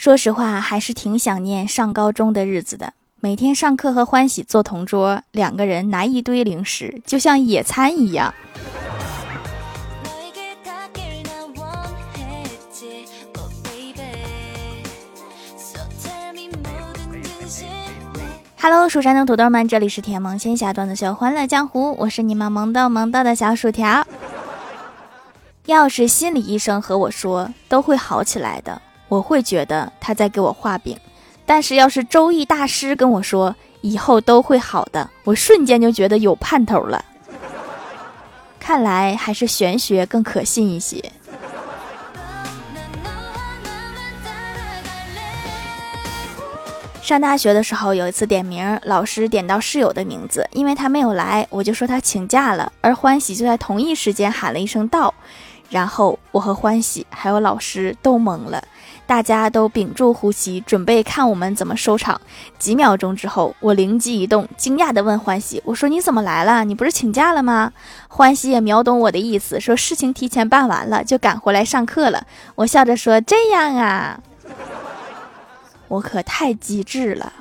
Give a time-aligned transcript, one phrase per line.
[0.00, 2.94] 说实话，还是挺想念上高中的日子的。
[3.20, 8.32] 每天上课和欢喜坐同桌，两个人拿一堆零食，就像野餐一样。
[18.58, 24.06] Hello，蜀山的土豆们，这里是甜萌仙侠段子秀欢乐江湖，我是你们萌豆萌豆的小薯条。
[25.66, 28.80] 要是心理医生和我说都会好起来的，
[29.10, 30.96] 我会觉得他在给我画饼；
[31.44, 37.04] 但是要是周易大师跟我说以后都会好的，我瞬间就觉得有盼头了。
[38.60, 41.02] 看来还是玄学更可信一些。
[47.02, 52.72] 上大学的时候，有一次点名，老师点到室友的名字，因为他没有来，我就说他请假了。
[52.80, 55.12] 而欢喜就在同一时间喊了一声“到”，
[55.68, 58.62] 然后我和欢喜还有老师都懵了，
[59.10, 62.20] 大家都屏住呼吸，准备看我们怎么收场。
[62.60, 66.62] 几秒钟之后，我灵机一动，惊讶地问欢喜：“我说你怎么来了？
[66.62, 67.72] 你不是请假了吗？”
[68.06, 72.24] 欢喜也秒懂我的意思，说事情提前办完了，就赶回来上课了。
[72.54, 74.20] 我笑着说：“这样啊。”
[75.88, 77.32] 我可太机智了！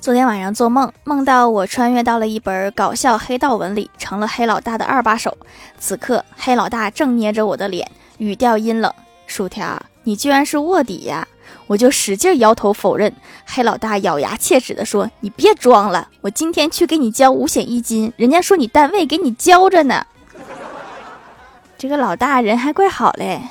[0.00, 5.36] 昨天晚上做梦，梦到我穿越到了一本搞笑黑道文里，成了黑老大的二把手。
[5.78, 8.90] 此刻，黑老大正捏着我的脸，语调阴冷
[9.28, 11.28] ：“薯条，你居然是卧底呀！”
[11.66, 13.12] 我就使劲摇头否认。
[13.44, 20.06] 黑老大咬牙切齿地说：“你别装了，我今天去给你交五险一金，人家说你单位给你交着呢。”
[21.76, 23.42] 这个老大人还怪好嘞。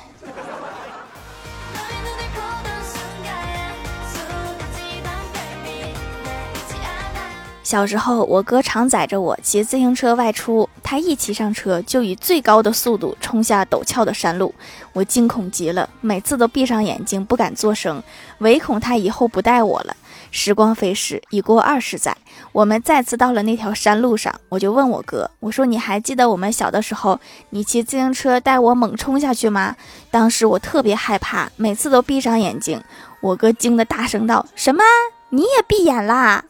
[7.70, 14.52] 小时候，我哥常载着我骑自行车外出，他一骑上车就以最高的速度冲下陡峭的山路，
[14.92, 18.02] 我惊恐极了，每次都闭上眼睛不敢作声，
[18.38, 19.94] 唯恐他以后不带我了。
[20.32, 22.16] 时光飞逝，已过二十载，
[22.50, 24.34] 我们再次到了那条山路上。
[24.48, 27.20] 我就问我哥：“我说你还记得我们小的时候，
[27.50, 29.76] 你骑自行车带我猛冲下去吗？
[30.10, 32.82] 当时我特别害怕，每次都闭上眼睛。”
[33.22, 34.82] 我哥惊得大声道：“什么？
[35.28, 36.44] 你也闭眼啦？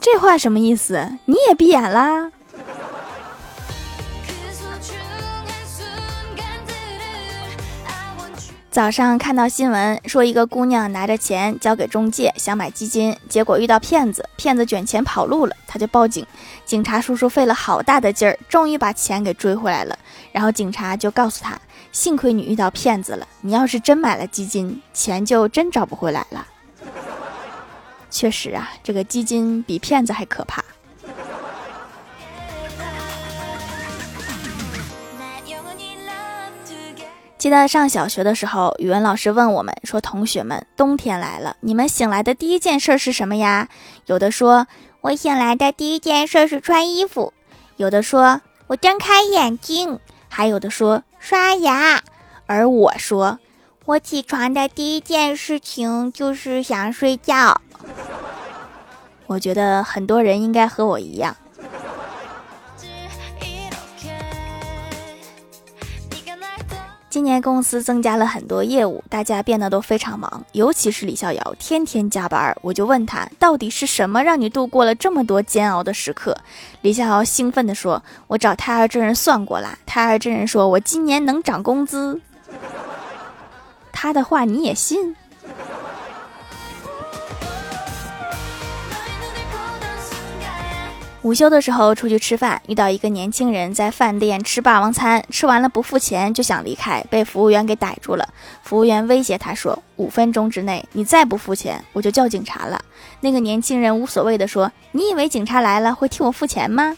[0.00, 1.18] 这话什么意思？
[1.24, 2.30] 你也闭眼啦？”
[8.70, 16.26] 早上看到新闻说，一个姑娘拿着钱交给中介想买基金，结果遇到骗子，骗子卷钱跑路了，她就报警。
[16.64, 19.96] 警察叔叔费了好大的劲儿，终于把钱给追回来了。
[20.32, 21.56] 然后警察就告诉她，
[21.92, 26.44] 幸亏你遇到骗子了，你要是真买了基金，钱就真找不回来了。
[28.14, 30.64] 确实啊，这个基金比骗子还可怕。
[37.36, 43.68] 记得上小学的时候，语文老师问我们说：“同学们，冬天来了，你们醒来的第一件事是什么呀？”
[44.06, 44.68] 有的说
[45.02, 47.34] ：“我醒来的第一件事是穿衣服。”
[47.76, 49.98] 有的说：“我睁开眼睛。”
[50.30, 52.00] 还有的说：“刷牙。”
[52.46, 53.40] 而我说
[53.86, 57.60] ：“我起床的第一件事情就是想睡觉。”
[59.26, 61.36] 我觉得很多人应该和我一样。
[67.08, 72.52] 今年公司增加了很多业务，大家变得都非常忙，尤其是李逍遥，天天加班。
[72.60, 76.36] 我就问他，到底是什么让你度过了这么多煎熬的时刻？
[76.80, 82.20] 李逍遥兴奋地说：“我找太二真人算过了，太二真人说我今年能涨工资。”
[83.92, 85.14] 他的话你也信？
[91.24, 98.28] 午休的时候出去吃饭，遇到一个年轻人在饭店吃霸王餐，吃完了不付钱就想离开，被服务员给逮住了。
[98.62, 102.78] 服务员威胁他说：“五分钟之内你再不付钱，我就叫警察了。”
[103.20, 106.94] 那个年轻人无所谓的说：“你以为警察来了会替我付钱吗？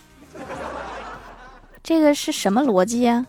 [1.84, 3.26] 这个是什么逻辑呀？”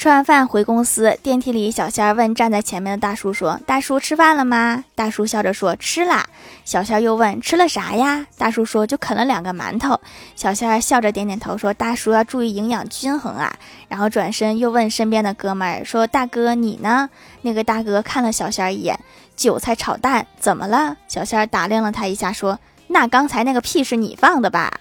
[0.00, 6.26] 吃完饭回公司，电梯里小仙儿问站在前面的大叔说：“大叔吃饭了吗？”大叔笑着说：“吃啦。”
[6.64, 10.00] 小仙儿又问：“吃了啥呀？”大叔说：“就啃了两个馒头。”
[10.34, 13.54] 小仙儿笑着点点头说：“大叔要注意营养均衡啊。”
[13.88, 17.10] 然后转身又问身边的哥们儿说：“大哥你呢？”
[17.42, 18.98] 那个大哥看了小仙儿一眼
[19.36, 22.58] ：“韭菜炒蛋，怎么了？”小仙儿打量了他一下说
[22.88, 24.80] ：“那刚才那个屁是你放的吧？”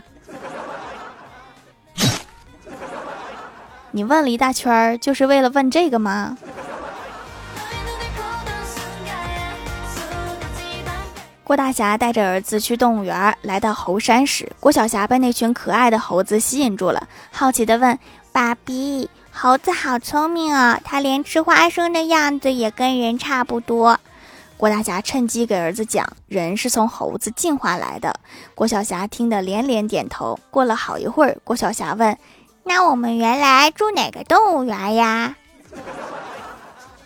[3.91, 6.37] 你问了一大圈儿，就是为了问这个吗？
[11.43, 17.97] 郭大侠带着儿子去动物园，来到猴山时，郭晓霞被那群可爱的猴子吸引住了，好奇地问
[18.31, 23.99] ：“爸比，猴子好聪明啊，它连吃花生的样子也跟人差不多。”
[24.57, 28.13] 郭大侠趁机给儿子讲：“人是从猴子进化来的。”
[28.53, 30.37] 郭晓霞听得连连点头。
[30.51, 32.15] 过了好一会儿，郭晓霞问
[32.63, 35.35] ：“那我们原来住哪个动物园呀？”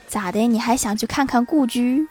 [0.07, 0.47] 咋的？
[0.47, 2.07] 你还想去看看故居？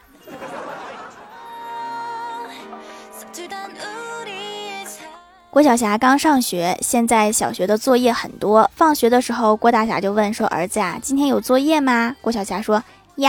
[5.50, 8.70] 郭晓霞刚上学，现在小学的作业很多。
[8.74, 12.82] 放学的时候，郭大侠就问说：“儿子啊，今天有作业吗？”郭晓霞说
[13.16, 13.28] ：“有。”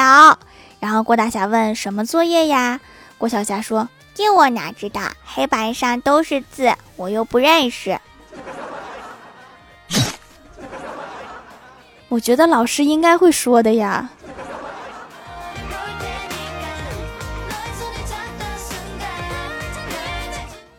[0.79, 2.79] 然后郭大侠问：“什么作业呀？”
[3.19, 5.01] 郭晓霞说：“这我哪知道？
[5.25, 7.99] 黑板上都是字，我又不认识。”
[12.13, 14.07] 我觉得老师应该会说的呀。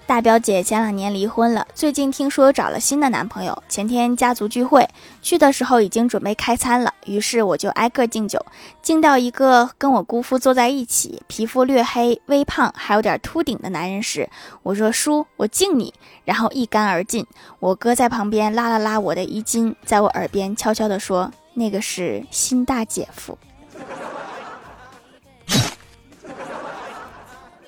[0.06, 3.62] 大表姐前两年离婚了，最近听说找了新的男朋友。
[3.70, 4.86] 前天家族聚会
[5.22, 8.38] 去的时候已经准备开餐了，于是我就挨个敬酒，
[8.82, 14.28] 敬到一个跟我姑父坐在一起，皮肤略黑、微胖，还有点秃顶的男人时，
[14.62, 15.92] 我说：“叔，我敬你。”
[16.26, 17.26] 然后一干而尽。
[17.58, 23.38] 我哥在旁边拉了拉我的衣襟，在我耳边悄悄地说：“那个是新大姐夫。”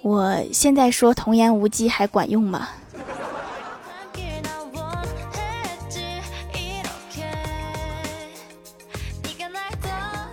[0.06, 2.68] 我现在说童言无忌还管用吗？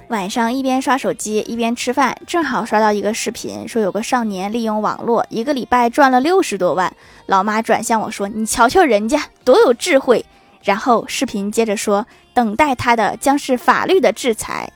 [0.10, 6.96] 晚上一边刷手机一边吃饭，正好刷到一个视频，说有个少年利用网络一个礼拜赚了六十多万。
[7.26, 10.24] 老妈转向我说：“你瞧瞧人家多有智慧。”
[10.62, 12.06] 然后视频接着说
[12.36, 14.72] ：“等待他的将是法律的制裁。”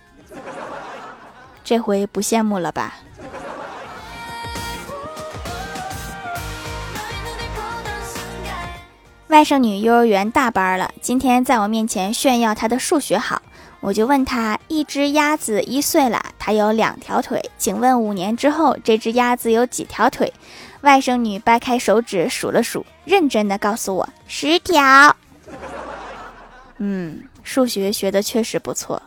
[1.63, 2.95] 这回不羡慕了吧？
[9.37, 13.39] 外甥女幼儿园大班了，今天在我面前炫耀她的数学好，
[13.81, 20.33] 我就问她：一只鸭子一岁了，它有两条腿，请问五年之后这只鸭子有几条腿？
[20.81, 25.15] 外甥女掰开手指数了数，认真的告诉我十条。
[26.79, 28.99] 嗯，数学学的确实不错。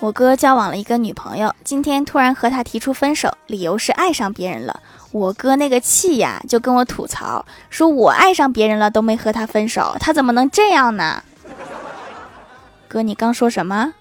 [0.00, 4.80] 我哥交往了一个女朋友，今天突然和她提出分手，理由是爱上别人了。
[5.10, 11.22] 我哥那个气呀，就跟我吐槽说：“我爱上别人了都没和他分手，他怎么能这样呢？”
[12.86, 13.94] 哥，你刚说什么？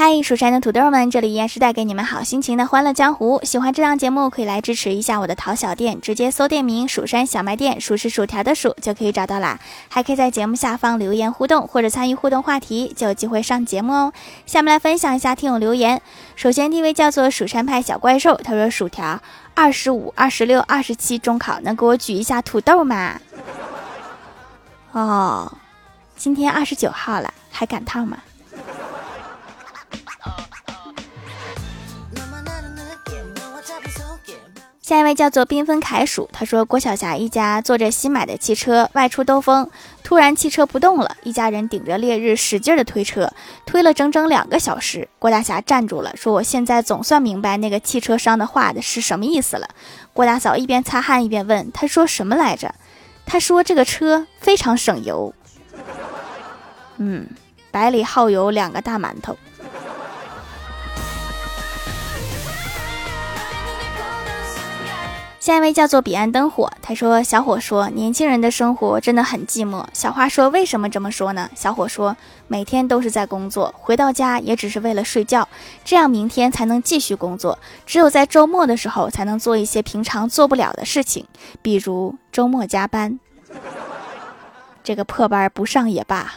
[0.00, 3.40] 嗨，蜀山的土豆们，这里依然是带给你们好心情的欢乐江湖。
[3.42, 9.58] 喜欢这档节目，可以来支持一下我的淘小店，直接搜店名“蜀山小卖店”，数是薯条的数就可以找到啦。
[9.88, 14.12] 还可以在节目下方留言互动，或者参与互动话题，就有机会上节目哦。
[14.46, 16.00] 下面来分享一下听友留言。
[16.36, 19.20] 首先第一位叫做蜀山派小怪兽，他说：“薯条
[19.54, 23.20] 二十五、二十六、二十七中考，能给我举一下土豆吗？”
[24.94, 25.52] 哦，
[26.16, 28.18] 今天二十九号了，还赶趟吗？
[34.88, 39.68] 下一位叫做缤纷凯鼠，他说郭晓霞一家坐着新买的汽车外出兜风，
[40.02, 43.30] 突然汽车不动了，一家人顶着烈日使劲的推车，
[43.66, 45.06] 推了整整两个小时。
[45.18, 49.68] 郭大侠站住了，说：“我现在总算明白那个汽车商的话的是什么意思了。”
[50.14, 52.74] 郭大嫂一边擦汗一边问：“他说什么来着？”
[53.26, 55.34] 他说：“这个车非常省油。”
[56.96, 57.28] 嗯，
[57.70, 59.36] 百里耗油两个大馒头。
[65.48, 72.14] 下一位叫做彼岸灯火，他说：“小伙说，年轻人的生活真的很寂寞。”小花说：“为什么这么说呢？”小伙说
[72.48, 75.48] ：“每天都是在工作，回到家也只是为了睡觉，
[75.86, 77.58] 这样明天才能继续工作。
[77.86, 81.24] 只有在周末的时候，才能做一些平常做不了的事情，
[81.62, 83.18] 比如周末加班。
[84.84, 86.30] 这个破班不上也罢。”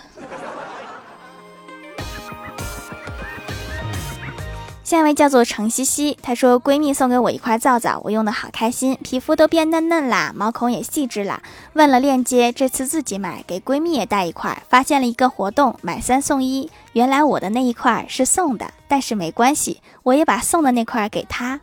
[4.91, 11.41] 下一位叫做程西西，她说闺蜜送给我一块皂皂，我用的好开心，皮肤都变嫩嫩啦，毛孔也细致啦。
[11.71, 14.61] 问了链接，这次自己买，给闺蜜也带一块。
[14.67, 21.61] 发现了一个活动，买三送一，原来我的那一块是送的，但是没关系，我也把送的那块给她。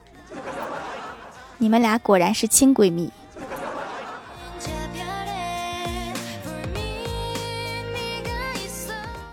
[1.58, 3.12] 你们俩果然是亲闺蜜。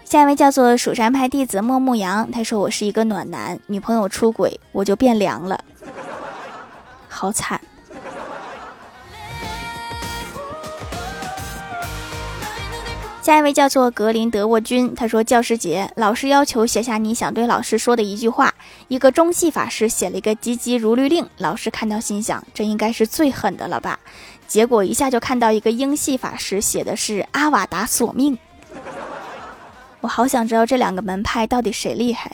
[0.06, 5.60] 下一位叫做蜀山派弟子莫牧阳，他说：“我是一个暖男，女朋友出轨，我就变凉了，
[7.10, 7.60] 好惨。”
[13.22, 18.54] 下一位叫做格林德沃君，他说教师节，老师要求写下你想对老师说的一句话。
[18.88, 24.00] 一个中戏法师写了一个“急急如律令”，老师看到心想，这应该是最狠的了吧？
[24.48, 28.38] 结果一下就看到一个英系法师写的是“阿瓦达索命”。
[30.06, 32.32] 我好想知道这两个门派到底谁厉害。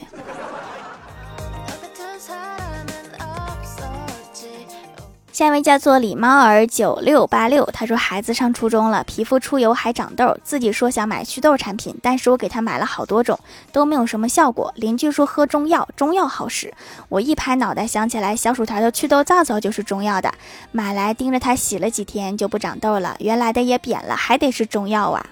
[5.32, 13.40] 下一位叫做李猫儿九六八六，他说孩子上初中了，皮肤出油还长痘，自己说想买祛痘产品，但是我给他买了好多种，
[13.72, 14.74] 都没有什么效果。
[14.75, 16.74] 邻居说喝中药，中药好使。
[17.08, 20.30] 我一拍脑袋想起来，小薯条的祛痘皂皂就是中药的，
[20.74, 25.25] 买来盯着它洗了几天就不长痘了，原来的也扁了，还得是中药啊！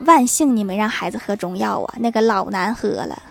[0.00, 3.22] 万幸你没让孩子喝中药啊，那个老难喝了。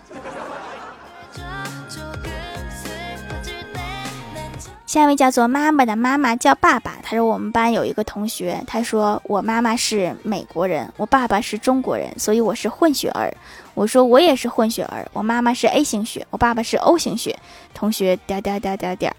[4.86, 13.30] 下一位叫做妈妈的妈妈叫爸爸，他说我们班有一个同学，他说我妈妈是美国人，我爸爸是中国人，所以我是混血儿。
[13.74, 17.38] 我说我也是混血儿，我妈妈是 A 型血，我爸爸是 O 型血。
[17.74, 19.14] 同学点点点点点，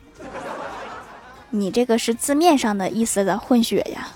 [1.51, 4.07] 你这个是字面上的意思的混血呀。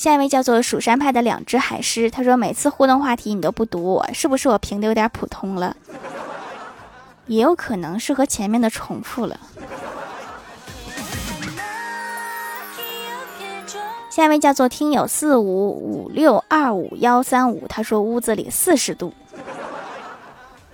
[0.00, 5.76] 下一位叫做蜀山派的两只海狮，他说每次互动话题你都不读我，是不是我评的有点普通了？
[7.26, 9.38] 也有可能是和前面的重复了。
[14.10, 19.12] 下一位叫做听友四五五六二五幺三五，他说屋子里四十度，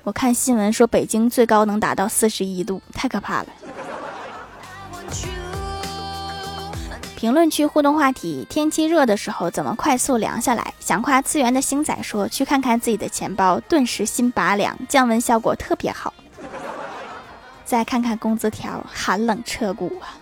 [0.04, 3.46] 我看新闻说北京最高能达到四十一度，太可怕了。
[7.16, 10.74] 评论区互动话题：天气热的时候怎么快速凉下来？
[10.78, 16.12] 想跨次元的星仔说：去看看自己的钱包，顿时心拔凉，降温效果特别好。
[17.64, 20.12] 再看看工资条，寒冷彻骨啊！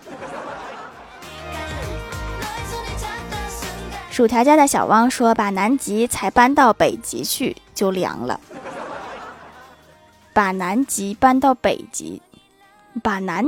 [4.09, 8.39] 薯条家的小汪说：把南极才搬到北极去就凉了。
[10.31, 12.21] 把南极搬到北极，
[13.03, 13.45] 把南。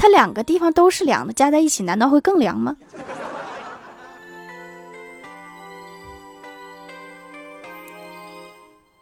[0.00, 2.74] 它两个地方都是凉的，加在一起难道会更凉吗？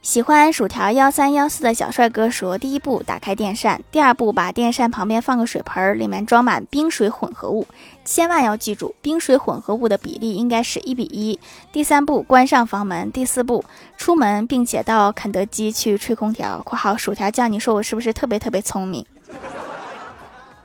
[0.02, 7.68] 喜欢薯条幺三幺四的小帅哥说：第一步打开电扇，第二步把电扇旁边放个水盆，里面装满冰水混合物，
[8.04, 11.38] 千万要记住冰水混合物的比例应该是一比一。
[11.70, 13.64] 第三步关上房门，第四步
[13.96, 16.60] 出门，并且到肯德基去吹空调。
[16.66, 19.06] （括号薯条酱，你说我是不是特别特别聪明？）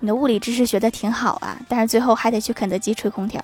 [0.04, 3.42] 你的物理知识学的挺好啊，但是最后还得去肯德基吹空调。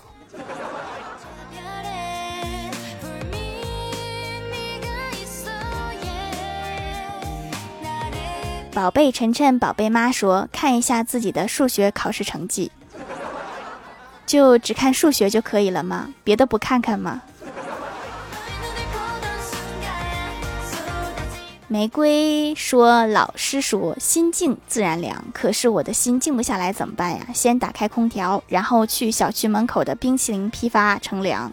[8.74, 12.70] 宝贝晨晨，宝贝妈说，看一下自己的数学考试成绩，
[14.26, 16.10] 就只看数学就可以了吗？
[16.26, 17.22] 别的不看看吗？
[21.72, 27.28] 玫瑰说：“老师说心静自然凉，可是我的心静不下来，怎么办呀？
[27.32, 31.52] 先打开空调，然后去小区门口的冰淇淋批发乘凉。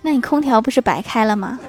[0.00, 1.60] 那你空调不是白开了吗？”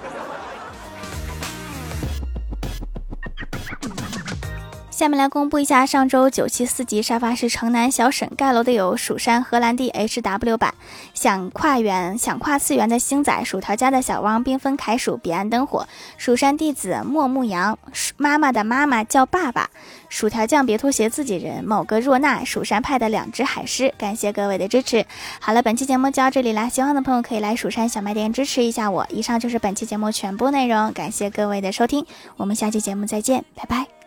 [4.99, 10.73] 下面来公布一下上周九七四级沙发是城南小沈盖楼的有蜀山荷兰弟 H W 版，
[11.13, 15.87] 想跨元想跨次元的星仔，薯条家的小汪，缤纷凯薯，彼岸灯火，
[16.17, 17.79] 蜀山弟子莫牧羊，
[18.17, 19.69] 妈妈的妈妈叫爸爸，
[20.09, 25.05] 薯条酱别拖鞋自己人，某个若娜，蜀山派的两只海狮，感谢各位的支持。
[25.39, 29.07] 好了，本期节目就到这里啦，喜欢的朋友可以来蜀山小卖店支持一下我。
[29.09, 33.98] 以上就是本期节目全部内容，感谢各位的收听，我们下期节目再见，拜拜。